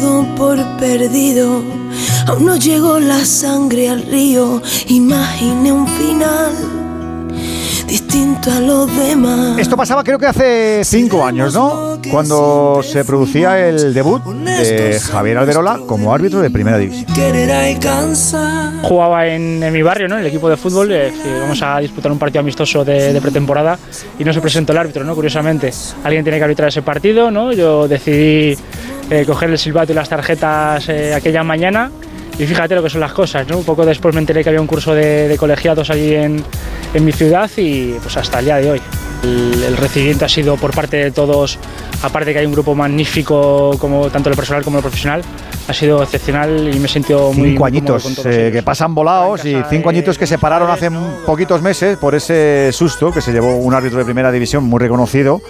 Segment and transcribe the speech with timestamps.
[0.00, 1.62] todo por perdido.
[2.26, 4.62] Aún no llegó la sangre al río.
[4.88, 6.52] Imaginé un final
[7.86, 9.58] distinto a los demás.
[9.58, 12.00] Esto pasaba creo que hace cinco años, ¿no?
[12.10, 17.06] Cuando se producía el debut de Javier Alberola como árbitro de primera división.
[18.82, 20.14] Jugaba en, mi barrio, ¿no?
[20.14, 20.92] En el equipo de fútbol.
[20.92, 23.78] Eh, vamos a disputar un partido amistoso de, pretemporada
[24.18, 25.14] y no se presentó el árbitro, ¿no?
[25.14, 25.72] Curiosamente,
[26.04, 27.52] alguien tiene que arbitrar ese partido, ¿no?
[27.52, 28.56] Yo decidí
[29.10, 31.90] eh, coger el silbato y las tarjetas eh, aquella mañana
[32.38, 33.58] y fíjate lo que son las cosas, ¿no?
[33.58, 36.42] Un poco después me enteré que había un curso de, colegiados allí en,
[36.94, 38.80] en, mi ciudad y pues hasta el día de hoy.
[39.22, 41.58] El, recibimiento ha sido por parte de todos,
[42.02, 45.22] aparte que hay un grupo magnífico como tanto el personal como el profesional,
[45.68, 49.56] ha sido excepcional y me he sentido muy Cinco añitos eh, que pasan volados y
[49.68, 50.88] cinco añitos que se pararon hace
[51.26, 55.42] poquitos meses por ese susto que se llevó un árbitro de primera división muy reconocido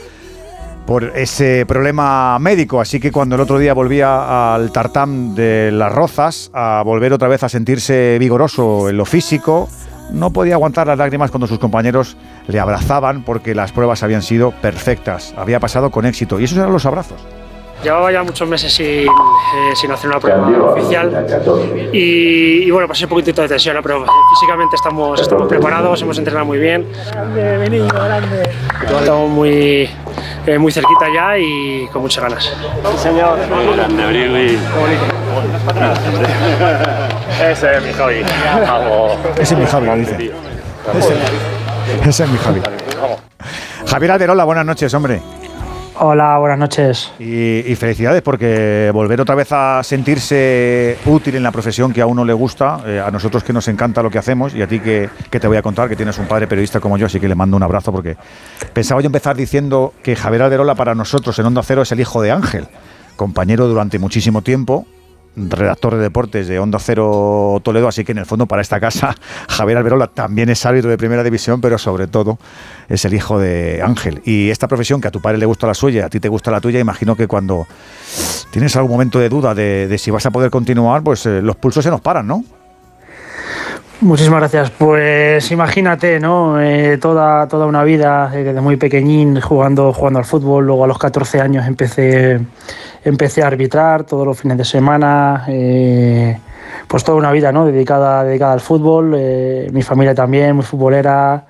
[0.91, 2.80] por ese problema médico.
[2.80, 7.29] Así que cuando el otro día volvía al tartán de las rozas, a volver otra
[7.29, 9.68] vez a sentirse vigoroso en lo físico,
[10.11, 12.16] no podía aguantar las lágrimas cuando sus compañeros
[12.49, 16.41] le abrazaban porque las pruebas habían sido perfectas, había pasado con éxito.
[16.41, 17.24] Y esos eran los abrazos.
[17.83, 19.07] Llevaba ya muchos meses sin, eh,
[19.75, 21.27] sin hacer una prueba oficial
[21.93, 26.45] y, y, bueno, pasé un poquitito de tensión, pero físicamente estamos, estamos preparados, hemos entrenado
[26.45, 26.87] muy bien.
[27.11, 28.51] Grande, grande.
[28.83, 29.89] Estamos muy,
[30.47, 32.45] eh, muy cerquita ya y con muchas ganas.
[32.45, 33.39] Sí, señor.
[33.75, 34.59] Grande, Brili.
[37.51, 38.23] Ese es mi Javi.
[39.39, 40.33] Ese es mi Javi, dice.
[42.07, 42.61] Ese, es mi Javi.
[43.87, 45.23] Javier Alderola, buenas noches, hombre.
[46.02, 47.12] Hola, buenas noches.
[47.18, 52.24] Y, felicidades porque volver otra vez a sentirse útil en la profesión que a uno
[52.24, 55.10] le gusta, eh, a nosotros que nos encanta lo que hacemos y a ti que,
[55.30, 57.54] te voy a contar que tienes un padre periodista como yo, así que le mando
[57.54, 58.16] un abrazo porque
[58.73, 62.23] pensaba yo empezar diciendo que Javier Alderola para nosotros en Onda Cero es el hijo
[62.23, 62.68] de Ángel,
[63.16, 64.87] compañero durante muchísimo tiempo,
[65.37, 69.15] redactor de deportes de Onda Cero Toledo, así que en el fondo para esta casa
[69.49, 72.39] Javier Alberola también es árbitro de primera división, pero sobre todo
[72.89, 74.23] es el hijo de Ángel.
[74.25, 76.51] Y esta profesión que a tu padre le gusta la suya, a ti te gusta
[76.51, 77.67] la tuya, imagino que cuando
[78.51, 81.85] tienes algún momento de duda de, si vas a poder continuar, pues eh, los pulsos
[81.85, 82.45] se nos paran, ¿no?
[84.03, 84.71] Muchísimas gracias.
[84.71, 86.59] Pues imagínate, ¿no?
[86.59, 90.65] Eh, toda, toda una vida, eh, desde muy pequeñín, jugando, jugando al fútbol.
[90.65, 92.41] Luego a los 14 años empecé,
[93.05, 95.44] empecé a arbitrar todos los fines de semana.
[95.49, 96.39] Eh,
[96.89, 97.66] pues toda una vida, ¿no?
[97.66, 99.10] Dedicada, dedicada al fútbol.
[99.71, 101.44] mi familia también, muy futbolera.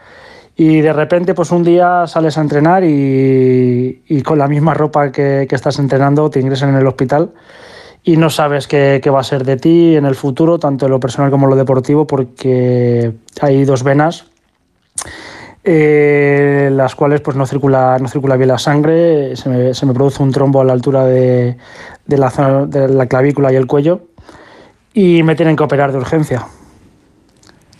[0.56, 5.46] Y de repente, pues un día sales a entrenar y, con la misma ropa que,
[5.48, 7.30] que estás entrenando te ingresan en el hospital
[8.02, 11.00] y no sabes qué, va a ser de ti en el futuro, tanto en lo
[11.00, 14.26] personal como en lo deportivo, porque hay dos venas
[15.62, 20.32] eh, las cuales pues no circula, no circula bien la sangre, se me, produce un
[20.32, 21.56] trombo a la altura de,
[22.06, 24.06] la zona, de la clavícula y el cuello
[24.94, 26.46] y me tienen que operar de urgencia.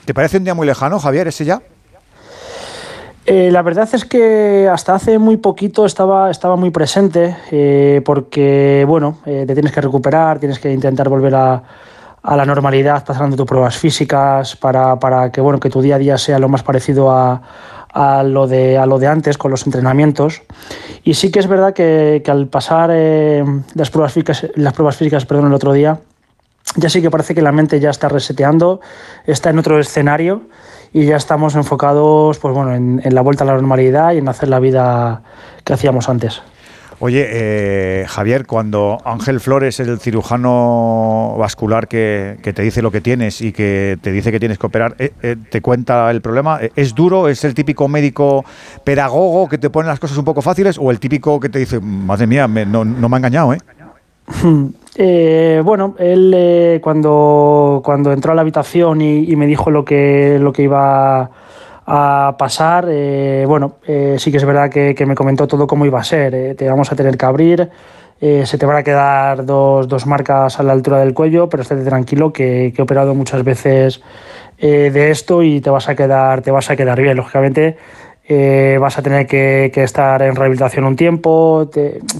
[0.05, 1.63] ¿Te parece un día muy lejano, Javier, ese ya?
[3.33, 8.85] Eh, la verdad es que hasta hace muy poquito estaba, estaba muy presente eh, porque,
[8.89, 11.63] bueno, eh, te tienes que recuperar, tienes que intentar volver a,
[12.25, 16.41] la normalidad pasando tus pruebas físicas para, que, bueno, que tu día a día sea
[16.41, 17.41] lo más parecido a,
[18.25, 20.43] lo, de, a lo de antes con los entrenamientos.
[21.05, 25.47] Y sí que es verdad que, al pasar las, pruebas físicas, las pruebas físicas perdón,
[25.47, 26.01] el otro día,
[26.75, 28.81] ya sí que parece que la mente ya está reseteando,
[29.25, 30.43] está en otro escenario
[30.93, 34.49] y ya estamos enfocados pues bueno, en, la vuelta a la normalidad y en hacer
[34.49, 35.23] la vida
[35.65, 36.43] que hacíamos antes.
[37.03, 43.41] Oye, eh, Javier, cuando Ángel Flores, el cirujano vascular que, te dice lo que tienes
[43.41, 46.95] y que te dice que tienes que operar, eh, eh, te cuenta el problema, ¿es
[46.95, 47.29] duro?
[47.29, 48.45] ¿Es el típico médico
[48.85, 51.81] pedagogo que te pone las cosas un poco fáciles o el típico que te dice,
[51.81, 53.59] madre mía, no, no me ha engañado, ¿eh?
[54.97, 60.39] Eh, bueno, él eh, cuando, cuando entró a la habitación y, me dijo lo que,
[60.39, 61.31] lo que iba
[61.87, 63.77] a pasar, eh, bueno,
[64.19, 66.55] sí que es verdad que, me comentó todo cómo iba a ser.
[66.55, 67.71] te vamos a tener que abrir,
[68.21, 71.85] se te van a quedar dos, dos, marcas a la altura del cuello, pero estate
[71.85, 74.03] tranquilo que, he operado muchas veces
[74.59, 77.17] de esto y te vas a quedar, te vas a quedar bien.
[77.17, 77.79] Lógicamente,
[78.79, 81.71] vas a tener que, estar en rehabilitación un tiempo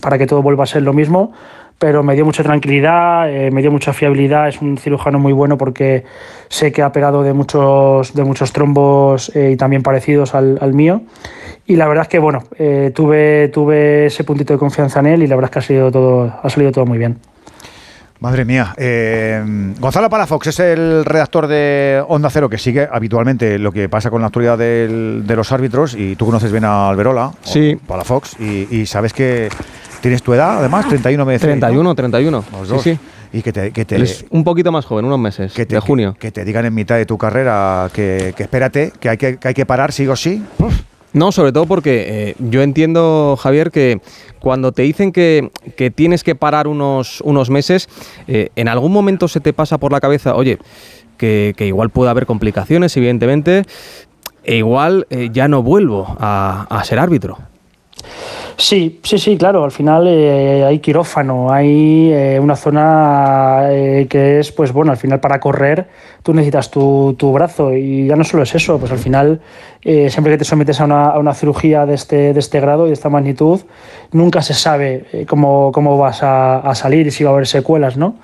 [0.01, 1.33] para que todo vuelva a ser lo mismo
[1.81, 5.57] pero me dio mucha tranquilidad, eh, me dio mucha fiabilidad, es un cirujano muy bueno
[5.57, 6.05] porque
[6.49, 11.01] sé que ha operado de muchos, de muchos trombos eh, y también parecidos al, mío.
[11.67, 15.23] Y la verdad es que bueno, eh, tuve, tuve ese puntito de confianza en él
[15.23, 17.17] y la verdad es que ha, sido todo, ha salido todo muy bien.
[18.19, 18.75] Madre mía.
[19.81, 24.21] Gonzalo Palafox es el redactor de Onda Cero que sigue habitualmente lo que pasa con
[24.21, 27.79] la actualidad de los árbitros y tú conoces bien a Alberola, sí.
[27.87, 29.49] Palafox, y, y sabes que
[30.01, 30.89] ¿Tienes tu edad, además?
[30.89, 32.45] 31 me 31, 31.
[32.65, 32.99] Sí, sí.
[33.33, 35.81] Y que te, que te es un poquito más joven, unos meses, que te, de
[35.81, 36.17] junio.
[36.19, 39.55] Que, te digan en mitad de tu carrera que, espérate, que hay que, que hay
[39.55, 40.43] que parar sí o sí.
[41.13, 44.01] No, sobre todo porque eh, yo entiendo, Javier, que
[44.39, 47.89] cuando te dicen que, que tienes que parar unos, unos meses,
[48.29, 50.59] eh, en algún momento se te pasa por la cabeza, oye,
[51.17, 53.65] que, que igual puede haber complicaciones, evidentemente,
[54.45, 57.39] e igual eh, ya no vuelvo a, a ser árbitro.
[58.61, 59.65] Sí, sí, sí, claro.
[59.65, 64.99] Al final eh, hay quirófano, hay eh, una zona eh, que es, pues bueno, al
[64.99, 65.89] final para correr
[66.23, 69.41] tú necesitas tu, tu, brazo y ya no solo es eso, pues al final
[69.83, 72.89] siempre que te sometes a una, a una, cirugía de este, de este grado y
[72.89, 73.63] de esta magnitud,
[74.13, 77.97] nunca se sabe cómo, cómo vas a, a, salir y si va a haber secuelas,
[77.97, 78.17] ¿no?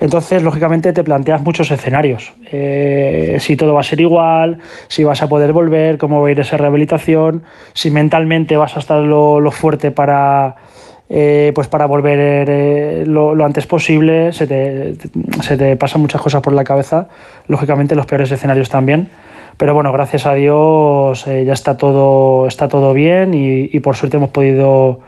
[0.00, 2.32] Entonces, lógicamente te planteas muchos escenarios.
[2.50, 6.40] si todo va a ser igual, si vas a poder volver, cómo va a ir
[6.40, 7.42] esa rehabilitación,
[7.74, 10.56] si mentalmente vas a estar lo, lo fuerte para,
[11.08, 14.32] eh, pues para volver eh, lo, lo, antes posible.
[14.32, 14.94] Se te,
[15.42, 17.08] se te pasan muchas cosas por la cabeza,
[17.48, 19.08] lógicamente los peores escenarios también.
[19.56, 23.94] Pero bueno, gracias a Dios eh, ya está todo, está todo bien y, y por
[23.94, 25.00] suerte hemos podido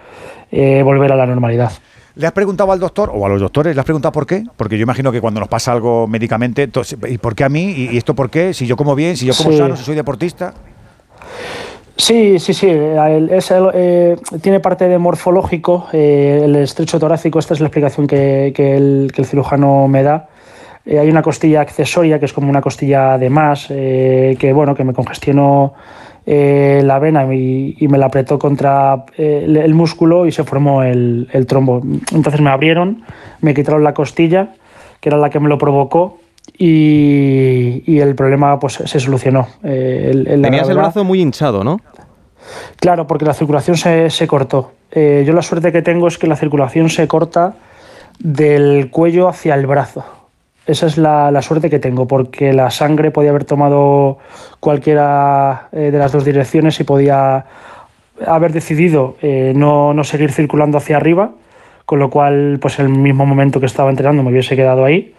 [0.52, 1.72] eh, volver a la normalidad.
[2.14, 4.44] ¿Le has preguntado al doctor o a los doctores, le has preguntado por qué?
[4.56, 7.72] Porque yo imagino que cuando nos pasa algo médicamente, entonces, ¿y por qué a mí?
[7.72, 8.54] ¿Y esto por qué?
[8.54, 9.58] Si yo como bien, si yo como sí.
[9.58, 10.54] sano, si soy deportista.
[11.96, 12.68] Sí, sí, sí.
[12.68, 15.86] Es el, eh, tiene parte de morfológico.
[15.92, 20.02] Eh, el estrecho torácico, esta es la explicación que, que, el, que el, cirujano me
[20.02, 20.28] da.
[20.86, 24.74] Eh, hay una costilla accesoria que es como una costilla de más, eh, que bueno,
[24.74, 25.74] que me congestionó
[26.24, 30.82] eh, la vena y, y, me la apretó contra el, el, músculo y se formó
[30.82, 31.82] el, el trombo.
[32.12, 33.04] Entonces me abrieron,
[33.40, 34.54] me quitaron la costilla,
[35.00, 36.18] que era la que me lo provocó,
[36.56, 39.48] y, y, el problema pues se solucionó.
[39.62, 41.80] Eh, el, el, Tenías el brazo muy hinchado, ¿no?
[42.80, 44.72] Claro, porque la circulación se, se cortó.
[44.90, 47.54] Eh, yo la suerte que tengo es que la circulación se corta
[48.18, 50.04] del cuello hacia el brazo.
[50.66, 54.18] Esa es la, la suerte que tengo, porque la sangre podía haber tomado
[54.58, 57.46] cualquiera eh, de las dos direcciones y podía
[58.26, 61.30] haber decidido eh, no, no seguir circulando hacia arriba,
[61.84, 65.14] con lo cual, pues el mismo momento que estaba entrenando me hubiese quedado ahí.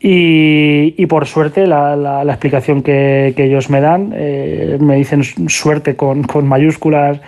[0.00, 4.96] Y, y, por suerte la, la, la explicación que, que, ellos me dan, eh, me
[4.96, 7.20] dicen suerte con, con, mayúsculas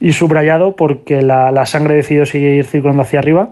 [0.00, 3.50] y subrayado porque la, la, sangre decidió seguir circulando hacia arriba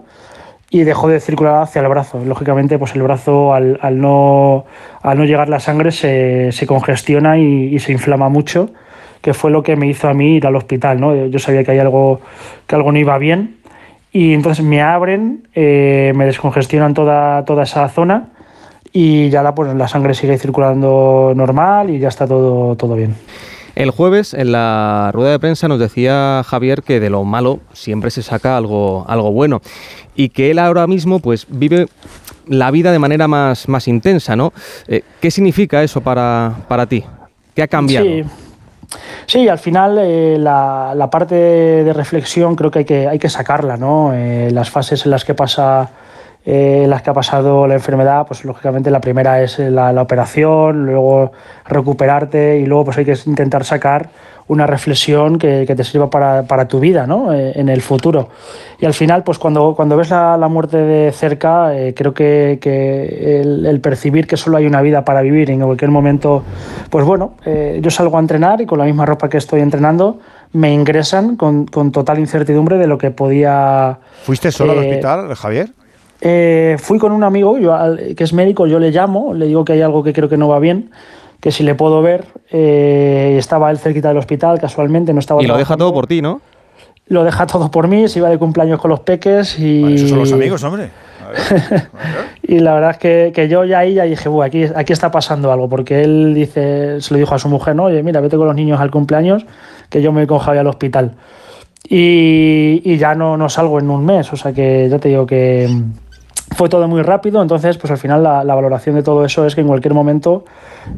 [0.69, 2.23] y dejó de circular hacia el brazo.
[2.25, 4.65] Lógicamente, pues el brazo al, al no,
[5.01, 8.71] al no llegar la sangre se, se congestiona y, y, se inflama mucho,
[9.21, 10.99] que fue lo que me hizo a mí ir al hospital.
[10.99, 11.27] ¿no?
[11.27, 12.21] Yo sabía que hay algo,
[12.65, 13.57] que algo no iba bien
[14.11, 18.32] y entonces me abren, eh, me descongestionan toda, toda esa zona
[18.93, 23.15] y ya la, pues, la sangre sigue circulando normal y ya está todo, todo bien.
[23.75, 28.11] El jueves en la rueda de prensa nos decía Javier que de lo malo siempre
[28.11, 29.61] se saca algo, algo bueno
[30.15, 31.87] y que él ahora mismo pues vive
[32.45, 34.53] la vida de manera más, más intensa, ¿no?
[34.87, 37.03] Eh, ¿Qué significa eso para, para ti?
[37.55, 38.05] ¿Qué ha cambiado?
[38.05, 38.23] Sí.
[39.25, 43.29] Sí, al final eh, la, la, parte de reflexión creo que hay que, hay que
[43.29, 44.13] sacarla, ¿no?
[44.13, 45.89] Eh, las fases en las que pasa
[46.45, 50.85] eh, las que ha pasado la enfermedad, pues lógicamente la primera es la, la, operación,
[50.85, 51.31] luego
[51.65, 54.09] recuperarte y luego pues hay que intentar sacar
[54.47, 57.33] una reflexión que, que te sirva para, para, tu vida ¿no?
[57.33, 58.29] Eh, en el futuro.
[58.79, 62.59] Y al final, pues cuando, cuando ves la, la muerte de cerca, eh, creo que,
[62.61, 66.43] que el, el, percibir que solo hay una vida para vivir y en cualquier momento,
[66.89, 70.19] pues bueno, eh, yo salgo a entrenar y con la misma ropa que estoy entrenando,
[70.51, 73.99] me ingresan con, con total incertidumbre de lo que podía...
[74.23, 75.69] ¿Fuiste solo al hospital, Javier?
[76.25, 77.77] Eh, fui con un amigo yo,
[78.15, 80.47] que es médico, yo le llamo, le digo que hay algo que creo que no
[80.47, 80.89] va bien,
[81.41, 85.43] que si le puedo ver, eh, estaba él cerquita del hospital, casualmente, no estaba...
[85.43, 86.39] Y lo deja todo por ti, ¿no?
[87.07, 89.81] Lo deja todo por mí, se iba de cumpleaños con los peques y...
[89.81, 90.91] Vale, esos son los amigos, hombre.
[92.43, 95.51] y la verdad es que, que, yo ya ahí ya dije, aquí, aquí está pasando
[95.51, 98.47] algo, porque él dice, se lo dijo a su mujer, no, oye, mira, vete con
[98.47, 99.45] los niños al cumpleaños,
[99.89, 101.15] que yo me voy con Javi al hospital.
[101.85, 105.25] Y, y, ya no, no salgo en un mes, o sea que ya te digo
[105.25, 105.67] que
[106.55, 109.61] fue todo muy rápido, entonces pues al final la, valoración de todo eso es que
[109.61, 110.45] en cualquier momento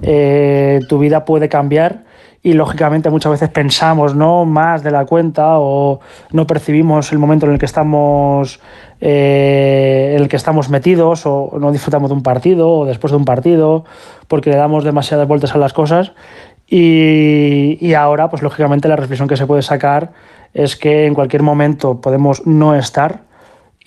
[0.01, 2.03] eh, tu vida puede cambiar
[2.45, 5.99] y lógicamente muchas veces pensamos no más de la cuenta o
[6.31, 8.59] no percibimos el momento en el que estamos
[9.01, 13.17] eh, en el que estamos metidos o no disfrutamos de un partido o después de
[13.17, 13.83] un partido
[14.27, 16.13] porque le damos demasiadas vueltas a las cosas.
[16.67, 20.13] Y, y ahora pues lógicamente la reflexión que se puede sacar
[20.53, 23.24] es que en cualquier momento podemos no estar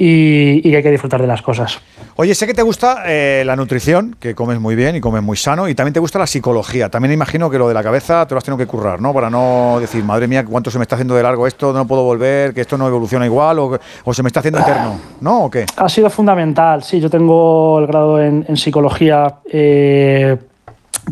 [0.00, 1.81] y, que hay que disfrutar de las cosas.
[2.14, 5.37] Oye, sé que te gusta eh, la nutrición, que comes muy bien y comes muy
[5.37, 6.88] sano, y también te gusta la psicología.
[6.88, 9.12] También imagino que lo de la cabeza te lo has tenido que currar, ¿no?
[9.12, 12.05] Para no decir, madre mía, cuánto se me está haciendo de largo esto, no puedo
[12.05, 15.45] volver, que esto no evoluciona igual, o, se me está haciendo eterno, ¿no?
[15.45, 15.67] ¿O qué?
[15.76, 17.00] Ha sido fundamental, sí.
[17.00, 19.35] Yo tengo el grado en, psicología.
[19.50, 20.37] Eh,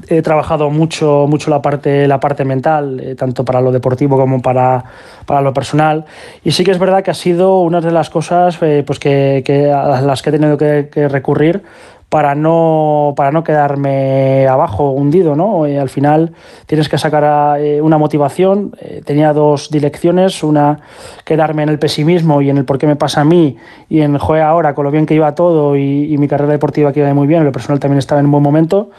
[0.08, 4.40] he trabajado mucho, mucho la parte, la parte mental, eh, tanto para lo deportivo como
[4.40, 4.84] para,
[5.24, 6.04] para, lo personal.
[6.44, 9.72] Y sí que es verdad que ha sido una de las cosas eh, pues que,
[9.72, 11.62] a las que he tenido que, recurrir
[12.08, 15.34] para no, para no quedarme abajo, hundido.
[15.34, 15.64] ¿no?
[15.64, 16.32] al final
[16.66, 18.76] tienes que sacar eh, una motivación.
[19.04, 20.78] tenía dos direcciones, una
[21.24, 23.56] quedarme en el pesimismo y en el por qué me pasa a mí
[23.88, 26.92] y en el ahora con lo bien que iba todo y, y mi carrera deportiva
[26.92, 28.90] que iba muy bien, lo personal también estaba en un buen momento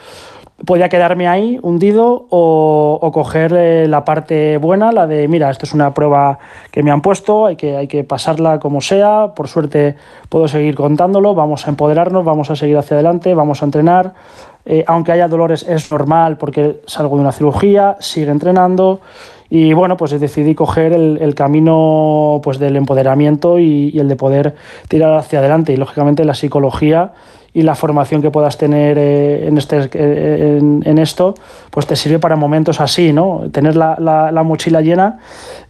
[0.66, 5.74] podía quedarme ahí hundido o, coger eh, la parte buena, la de, mira, esto es
[5.74, 6.40] una prueba
[6.72, 9.96] que me han puesto, hay que, hay que pasarla como sea, por suerte
[10.30, 14.14] puedo seguir contándolo, vamos a empoderarnos, vamos a seguir hacia adelante, vamos a entrenar,
[14.66, 19.00] eh, aunque haya dolores es normal porque salgo de una cirugía, sigue entrenando
[19.50, 24.56] y bueno, pues decidí coger el, camino pues del empoderamiento y, y el de poder
[24.90, 25.72] tirar hacia adelante.
[25.72, 27.14] Y lógicamente la psicología
[27.58, 31.34] y la formación que puedas tener eh, en, este, eh, en, esto,
[31.72, 33.50] pues te sirve para momentos así, ¿no?
[33.52, 35.18] Tener la, la, mochila llena.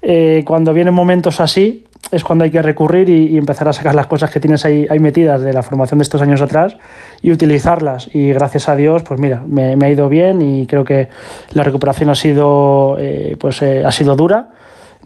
[0.02, 4.08] Eh, cuando vienen momentos así, es cuando hay que recurrir y, empezar a sacar las
[4.08, 6.76] cosas que tienes ahí, ahí, metidas de la formación de estos años atrás
[7.22, 8.10] y utilizarlas.
[8.14, 11.08] Y gracias a Dios, pues mira, me, ha ido bien y creo que
[11.52, 12.98] la recuperación ha sido,
[13.40, 14.50] pues, ha sido dura,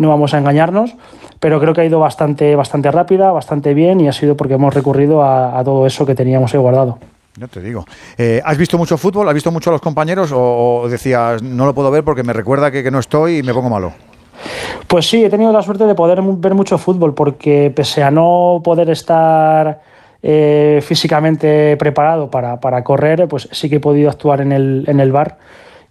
[0.02, 0.96] no vamos a engañarnos,
[1.40, 4.74] pero creo que ha ido bastante, bastante rápida, bastante bien y ha sido porque hemos
[4.74, 6.98] recurrido a, todo eso que teníamos ahí guardado.
[7.38, 7.86] Yo te digo.
[8.18, 9.28] Eh, ¿Has visto mucho fútbol?
[9.30, 10.32] ¿Has visto mucho a los compañeros?
[10.34, 13.70] ¿O, decías, no lo puedo ver porque me recuerda que, no estoy y me pongo
[13.70, 13.94] malo?
[14.88, 18.60] Pues sí, he tenido la suerte de poder ver mucho fútbol porque pese a no
[18.64, 19.82] poder estar
[20.22, 25.00] eh, físicamente preparado para, para, correr, pues sí que he podido actuar en el, en
[25.00, 25.38] el bar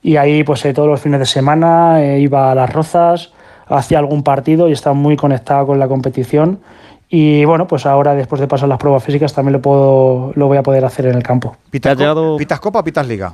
[0.02, 3.32] y ahí pues eh, todos los fines de semana iba a las rozas,
[3.70, 6.60] hacía algún partido y estaba muy conectado con la competición.
[7.08, 10.58] Y bueno, pues ahora después de pasar las pruebas físicas también lo, puedo, lo voy
[10.58, 11.56] a poder hacer en el campo.
[11.70, 11.96] ¿Pitas,
[12.38, 13.32] ¿Pitas Copa o Pitas Liga?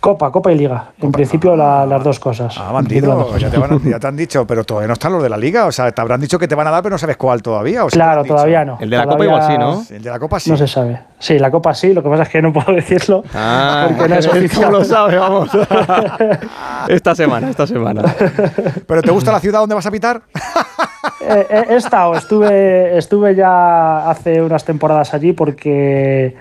[0.00, 0.92] Copa, Copa y Liga.
[1.00, 2.56] En principio las dos cosas.
[2.58, 5.66] Ah, bandido, ya te, han dicho, pero todavía no están los de la Liga.
[5.66, 7.84] O sea, te habrán dicho que te van a dar, pero no sabes cuál todavía.
[7.90, 8.78] claro, todavía no.
[8.80, 9.84] El de la Copa igual sí, ¿no?
[9.90, 10.50] El de la Copa sí.
[10.50, 11.00] No se sabe.
[11.18, 13.22] Sí, la Copa sí, lo que pasa es que no puedo decirlo.
[13.36, 14.72] Ah, porque no es oficial.
[14.72, 15.50] lo sabe, vamos?
[16.88, 18.02] esta semana, esta semana.
[18.86, 20.22] ¿Pero te gusta la ciudad donde vas a pitar?
[21.20, 26.36] Eh, eh, he estado, estuve, estuve ya hace unas temporadas allí porque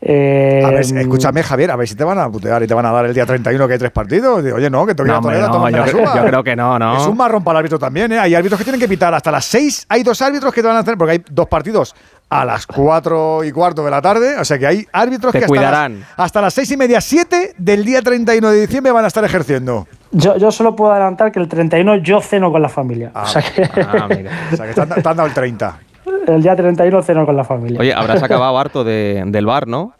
[0.00, 2.86] eh, a ver, escúchame, Javier, a ver si te van a putear y te van
[2.86, 4.44] a dar el día 31 que hay tres partidos.
[4.44, 6.98] Oye, no, que te voy a no, no, yo, yo, creo que no, no.
[6.98, 8.18] Es un marrón para el árbitro también, ¿eh?
[8.18, 9.86] Hay árbitros que tienen que pitar hasta las 6.
[9.88, 11.96] Hay dos árbitros que te van a hacer, porque hay dos partidos
[12.30, 14.38] a las 4 y cuarto de la tarde.
[14.38, 17.84] O sea que hay árbitros que hasta las, hasta las 6 y media, 7 del
[17.84, 19.88] día 31 de diciembre van a estar ejerciendo.
[20.12, 23.10] Yo, yo solo puedo adelantar que el 31 yo ceno con la familia.
[23.14, 24.30] o sea que, ah, mira.
[24.52, 25.87] o sea que te han, dado el 30
[26.34, 27.80] el día 31 ceno con la familia.
[27.80, 29.94] Oye, habrás acabado harto del bar, ¿no?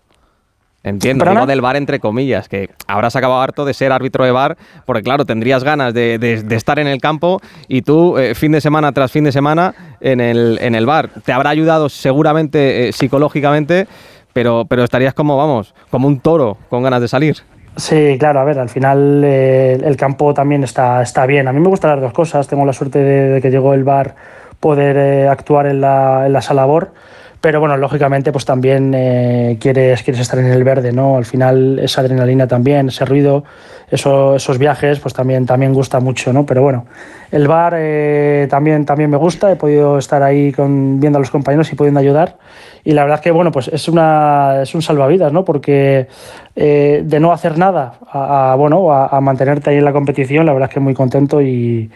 [0.84, 4.56] Entiendo, digo del bar entre comillas, que habrás acabado harto de ser árbitro de bar,
[4.86, 8.92] porque claro, tendrías ganas de, estar en el campo y tú, eh, fin de semana
[8.92, 11.10] tras fin de semana, en el, en el bar.
[11.24, 13.88] Te habrá ayudado seguramente eh, psicológicamente,
[14.32, 17.36] pero, pero estarías como, vamos, como un toro con ganas de salir.
[17.78, 21.46] Sí, claro, a ver, al final eh, el campo también está, está bien.
[21.46, 22.48] A mí me gustan las dos cosas.
[22.48, 24.16] Tengo la suerte de, que llegó el bar
[24.60, 26.92] poder actuar en la, en la sala BOR
[27.40, 31.16] pero bueno, lógicamente pues también eh, quieres, quieres estar en el verde, ¿no?
[31.16, 33.44] Al final esa adrenalina también, ese ruido,
[33.90, 36.44] esos viajes pues también, también gusta mucho, ¿no?
[36.44, 36.86] Pero bueno,
[37.30, 41.30] el bar eh, también, también me gusta, he podido estar ahí con, viendo a los
[41.30, 42.38] compañeros y pudiendo ayudar
[42.82, 45.44] y la verdad que bueno, pues es, una, es un salvavidas, ¿no?
[45.44, 46.08] Porque
[46.56, 50.68] eh, de no hacer nada a, bueno, a mantenerte ahí en la competición, la verdad
[50.70, 51.88] es que muy contento y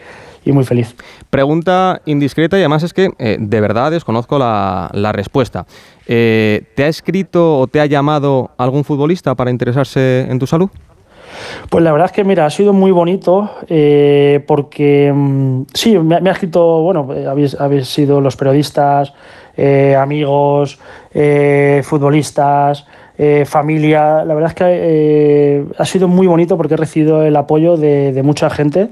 [0.45, 0.95] y muy feliz.
[1.29, 5.65] Pregunta indiscreta y además es que eh, de verdad desconozco la, respuesta.
[6.07, 10.69] Eh, ¿Te ha escrito o te ha llamado algún futbolista para interesarse en tu salud?
[11.69, 16.15] Pues la verdad es que, mira, ha sido muy bonito eh, porque mm, sí, me,
[16.15, 19.13] ha escrito, bueno, habéis, habéis sido los periodistas,
[19.97, 20.79] amigos,
[21.83, 22.85] futbolistas,
[23.23, 24.25] eh, familia.
[24.25, 28.21] La verdad es que eh, ha sido muy bonito porque he recibido el apoyo de,
[28.21, 28.89] mucha gente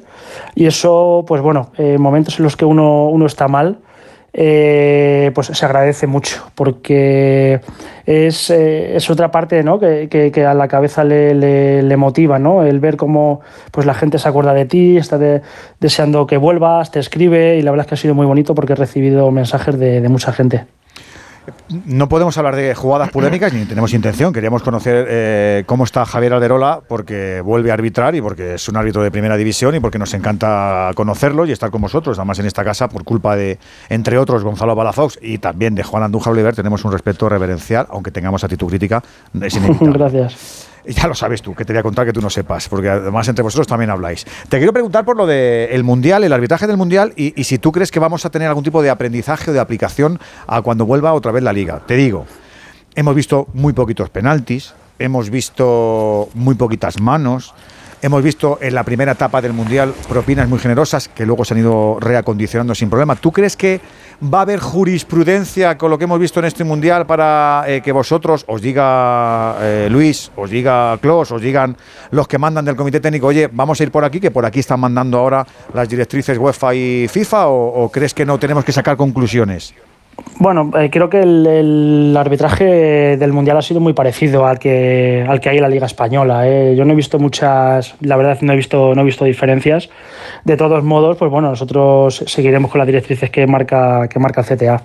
[0.56, 3.80] y eso, pues bueno, en momentos en los que uno, uno está mal,
[4.34, 7.60] eh, pues se agradece mucho porque
[8.06, 9.80] es, es otra parte ¿no?
[9.80, 12.64] que, a la cabeza le, motiva, ¿no?
[12.64, 15.20] el ver cómo pues, la gente se acuerda de ti, está
[15.80, 18.74] deseando que vuelvas, te escribe y la verdad es que ha sido muy bonito porque
[18.74, 20.66] he recibido mensajes de mucha gente.
[21.86, 24.34] No podemos hablar de jugadas polémicas ni tenemos intención.
[24.34, 28.78] Queríamos conocer eh, cómo está Javier Alderola porque vuelve a arbitrar y porque es un
[28.78, 32.20] árbitro de primera división y porque nos encanta conocerlo y estar con vosotros.
[32.20, 33.58] Además, en esta casa, por culpa de,
[33.90, 38.12] entre otros, Gonzalo Balafox y también de Juan Andújar Oliver, tenemos un respeto reverencial, aunque
[38.12, 39.04] tengamos actitud crítica.
[39.42, 40.71] Es Gracias.
[40.86, 43.28] Ya lo sabes tú, que te voy a contar que tú no sepas, porque además
[43.28, 44.26] entre vosotros también habláis.
[44.50, 47.72] Te quiero preguntar por lo del Mundial, el arbitraje del Mundial, y, y, si tú
[47.72, 51.14] crees que vamos a tener algún tipo de aprendizaje o de aplicación a cuando vuelva
[51.14, 51.82] otra vez la liga.
[51.86, 52.26] Te digo,
[52.96, 57.54] hemos visto muy poquitos penaltis, hemos visto muy poquitas manos,
[58.04, 61.60] Hemos visto en la primera etapa del Mundial propinas muy generosas que luego se han
[61.60, 63.16] ido reacondicionando sin problema.
[63.16, 63.80] ¿Tú crees que
[64.22, 67.92] va a haber jurisprudencia con lo que hemos visto en este Mundial para eh, que
[67.92, 71.76] vosotros os diga eh, Luis, os diga Klaus, os digan
[72.12, 74.60] los que mandan del Comité Técnico, oye, vamos a ir por aquí, que por aquí
[74.60, 78.96] están mandando ahora las directrices UEFA y FIFA, o crees que no tenemos que sacar
[78.96, 79.74] conclusiones?
[80.40, 85.40] Bueno, eh, creo que el, arbitraje del Mundial ha sido muy parecido al que, al
[85.40, 86.48] que hay en la Liga Española.
[86.48, 86.76] ¿eh?
[86.76, 89.90] Yo no he visto muchas, la verdad no he visto, no he visto diferencias.
[90.44, 94.82] De todos modos, pues bueno, nosotros seguiremos con las directrices que marca, que marca CTA.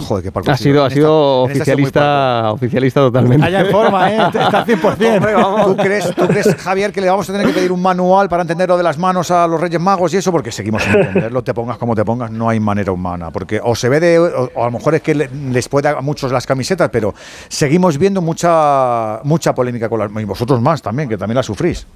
[0.00, 3.46] Joder, qué ha sido, ha sido oficialista, oficialista totalmente.
[3.46, 4.16] Allá en forma, ¿eh?
[4.26, 5.64] Está 100%.
[5.64, 8.42] ¿Tú, crees, ¿Tú crees, Javier, que le vamos a tener que pedir un manual para
[8.42, 10.32] entender lo de las manos a los Reyes Magos y eso?
[10.32, 13.30] Porque seguimos sin entenderlo, te pongas como te pongas, no hay manera humana.
[13.30, 14.18] Porque o se ve de.
[14.18, 17.14] O, a lo mejor es que les puede a muchos las camisetas, pero
[17.48, 20.10] seguimos viendo mucha, mucha polémica con las.
[20.20, 21.86] Y vosotros más también, que también la sufrís.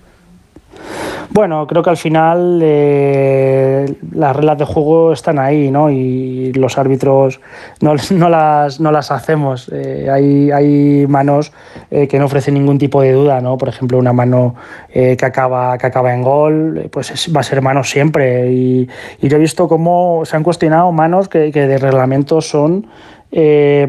[1.30, 5.90] Bueno, creo que al final eh, las reglas de juego están ahí, ¿no?
[5.90, 7.40] Y los árbitros
[7.80, 7.94] no,
[8.28, 9.70] las, no las hacemos.
[9.72, 11.52] Eh, hay, hay manos
[11.90, 13.56] eh, que no ofrecen ningún tipo de duda, ¿no?
[13.58, 14.54] Por ejemplo, una mano
[14.92, 18.52] que, acaba, que acaba en gol, pues va a ser mano siempre.
[18.52, 18.88] Y,
[19.20, 22.86] yo he visto cómo se han cuestionado manos que, que de reglamento son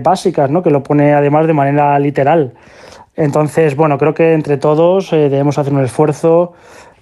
[0.02, 0.64] básicas, ¿no?
[0.64, 2.54] Que lo pone además de manera literal.
[3.16, 6.54] Entonces, bueno, creo que entre todos debemos hacer un esfuerzo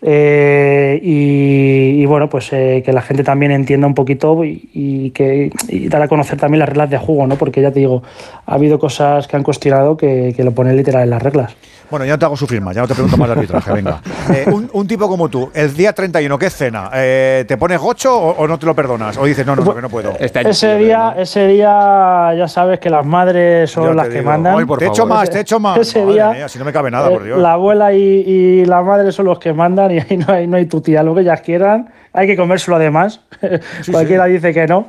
[0.05, 5.51] eh, y, bueno, pues eh, que la gente también entienda un poquito y, que
[5.87, 7.35] dar a conocer también las reglas de juego, ¿no?
[7.37, 8.03] Porque ya te digo,
[8.45, 11.55] ha habido cosas que han cuestionado que, que lo ponen literal en las reglas.
[11.93, 14.01] Bueno, ya no te hago sufrir más, ya no te pregunto más de arbitraje, venga.
[14.33, 16.89] Eh, un, tipo como tú, el día 31, ¿qué cena?
[16.93, 19.17] Eh, ¿Te pones gocho o, no te lo perdonas?
[19.17, 20.13] O dices, no, no, que no puedo.
[20.17, 24.65] Este ese, día, ese día ya sabes que las madres son las que mandan.
[24.79, 25.77] te echo más, te echo más.
[25.77, 27.39] Ese día, si no me cabe nada, por Dios.
[27.39, 30.65] La abuela y, la madre son los que mandan y ahí no hay, no hay
[30.65, 31.89] tu tía, lo que ellas quieran.
[32.13, 33.19] Hay que comérselo además.
[33.91, 34.87] Cualquiera dice que no.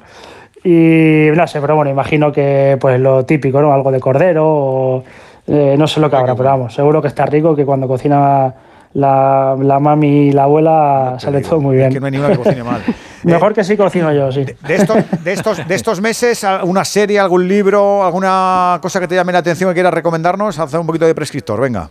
[0.63, 3.75] Y no sé, pero bueno, imagino que pues lo típico, ¿no?
[3.75, 5.05] Algo de cordero o
[5.47, 8.55] eh, no sé lo que habrá, pero vamos, seguro que está rico, que cuando cocina
[8.95, 11.93] la, la mami y la abuela sale todo muy bien.
[11.93, 12.83] que no hay ninguna que cocine mal.
[13.25, 14.45] Mejor que sí cocino yo, sí.
[14.45, 19.15] De, estos, de, estos, de estos meses, ¿una serie, algún libro, alguna cosa que te
[19.15, 20.59] llame la atención que quieras recomendarnos?
[20.59, 21.91] Hacer un poquito de prescriptor, venga.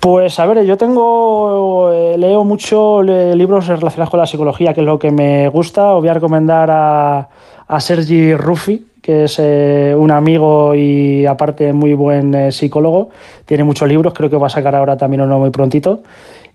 [0.00, 4.86] Pues a ver, yo tengo, eh, leo mucho libros relacionados con la psicología, que es
[4.86, 5.94] lo que me gusta.
[5.94, 7.28] Os voy a recomendar a,
[7.66, 13.08] a Sergi Ruffi, que es eh, un amigo y aparte muy buen eh, psicólogo.
[13.46, 16.02] Tiene muchos libros, creo que va a sacar ahora también uno muy prontito.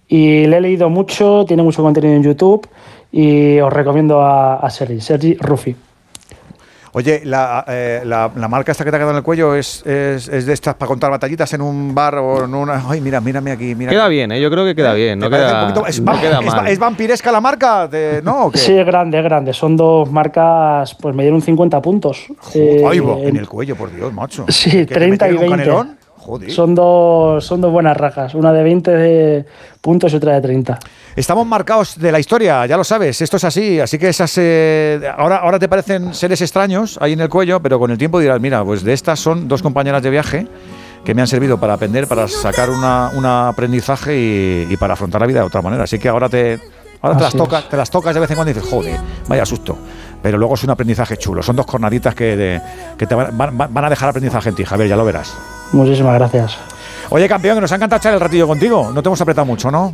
[0.08, 2.70] Y le he leído mucho, tiene mucho contenido en YouTube
[3.12, 5.76] y os recomiendo a, a Sergi, Sergi Ruffi.
[6.96, 10.46] Oye, eh, la, la, marca esta que te ha quedado en el cuello es, es,
[10.46, 12.84] de estas para contar batallitas en un bar o en una.
[12.88, 13.74] Ay, mira, mírame aquí.
[13.74, 14.40] Mira queda bien, ¿eh?
[14.40, 15.18] yo creo que queda bien.
[15.18, 16.02] No queda, es,
[16.68, 17.90] es, vampiresca la marca?
[18.24, 18.52] ¿No?
[18.54, 19.54] Sí, es grande, es grande.
[19.54, 22.28] Son dos marcas, pues me dieron 50 puntos.
[22.54, 24.46] Eh, ay, en el cuello, por Dios, macho.
[24.50, 26.03] Sí, 30 y 20.
[26.50, 29.46] Son dos, son dos buenas rajas, una de 20 de
[29.82, 30.80] puntos y otra de 30.
[31.16, 35.02] Estamos marcados de la historia, ya lo sabes, esto es así, así que esas eh,
[35.18, 38.40] ahora, ahora te parecen seres extraños ahí en el cuello, pero con el tiempo dirás,
[38.40, 40.48] mira, pues de estas son dos compañeras de viaje
[41.04, 45.28] que me han servido para aprender, para sacar una, un aprendizaje y, para afrontar la
[45.28, 45.84] vida de otra manera.
[45.84, 46.60] Así que ahora te,
[47.02, 49.46] ahora te las, tocas, te las tocas de vez en cuando y dices, joder, vaya
[49.46, 49.78] susto.
[50.22, 51.44] Pero luego es un aprendizaje chulo.
[51.44, 52.62] Son dos cornaditas que,
[52.98, 55.36] que te van, van, a dejar aprendizaje en ti, Javier, ya lo verás.
[55.74, 56.58] Muchísimas gracias.
[57.10, 58.92] Oye, campeón, que nos ha encantado echar el ratillo contigo.
[58.94, 59.94] No te hemos apretado mucho, ¿no?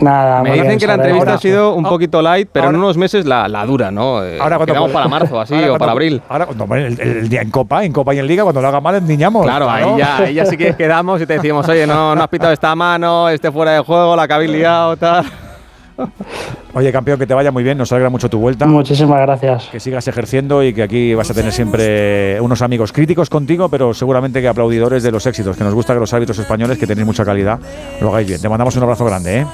[0.00, 3.26] Nada, Me dicen que la entrevista ha sido un poquito light, pero en unos meses
[3.26, 4.24] la, la dura, ¿no?
[4.24, 6.22] Eh, ahora cuando para marzo, así, o para abril.
[6.28, 8.94] Ahora, cuando, el, día en Copa, en Copa y en Liga, cuando lo haga mal,
[8.94, 9.44] endiñamos.
[9.44, 12.28] Claro, ahí ya, ahí ya sí que quedamos y te decimos, oye, no, no has
[12.28, 15.26] pitado esta mano, este fuera de juego, la que habéis liado, tal.
[16.74, 18.66] Oye, campeón, que te vaya muy bien, nos alegra mucho tu vuelta.
[18.66, 19.68] Muchísimas gracias.
[19.70, 23.92] Que sigas ejerciendo y que aquí vas a tener siempre unos amigos críticos contigo, pero
[23.92, 27.06] seguramente que aplaudidores de los éxitos, que nos gusta que los árbitros españoles, que tenéis
[27.06, 27.58] mucha calidad,
[28.00, 28.40] lo hagáis bien.
[28.40, 29.46] Te mandamos un abrazo grande, ¿eh?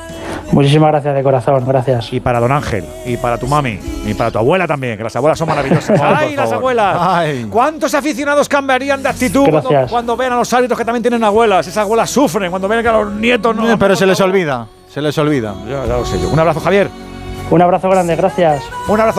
[0.52, 2.12] Muchísimas gracias de corazón, gracias.
[2.12, 5.14] Y para don Ángel, y para tu mami, y para tu abuela también, que las
[5.14, 6.00] abuelas son maravillosas.
[6.02, 6.96] ¡Ay, las abuelas!
[6.98, 7.46] Ay.
[7.50, 11.66] ¿Cuántos aficionados cambiarían de actitud cuando, cuando ven a los árbitros que también tienen abuelas?
[11.66, 13.78] Esas abuelas sufren cuando ven que a los nietos no.
[13.78, 14.66] Pero se les olvida,
[14.98, 15.54] se les olvida.
[15.68, 16.28] Ya, ya lo sé yo.
[16.28, 16.88] Un abrazo, Javier.
[17.50, 18.62] Un abrazo grande, gracias.
[18.88, 19.06] Un abrazo.